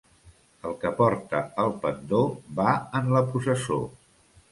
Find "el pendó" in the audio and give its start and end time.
1.63-2.21